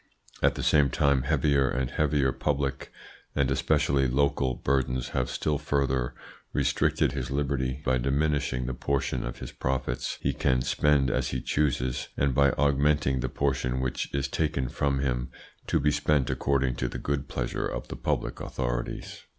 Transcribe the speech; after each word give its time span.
At 0.41 0.55
the 0.55 0.63
same 0.63 0.89
time 0.89 1.21
heavier 1.21 1.69
and 1.69 1.91
heavier 1.91 2.31
public, 2.31 2.91
and 3.35 3.51
especially 3.51 4.07
local, 4.07 4.55
burdens 4.55 5.09
have 5.09 5.29
still 5.29 5.59
further 5.59 6.15
restricted 6.53 7.11
his 7.11 7.29
liberty 7.29 7.83
by 7.85 7.99
diminishing 7.99 8.65
the 8.65 8.73
portion 8.73 9.23
of 9.23 9.37
his 9.37 9.51
profits 9.51 10.17
he 10.19 10.33
can 10.33 10.63
spend 10.63 11.11
as 11.11 11.27
he 11.27 11.39
chooses, 11.39 12.07
and 12.17 12.33
by 12.33 12.49
augmenting 12.53 13.19
the 13.19 13.29
portion 13.29 13.79
which 13.79 14.11
is 14.11 14.27
taken 14.27 14.69
from 14.69 15.01
him 15.01 15.29
to 15.67 15.79
be 15.79 15.91
spent 15.91 16.31
according 16.31 16.77
to 16.77 16.87
the 16.87 16.97
good 16.97 17.27
pleasure 17.27 17.67
of 17.67 17.87
the 17.89 17.95
public 17.95 18.39
authorities." 18.39 19.21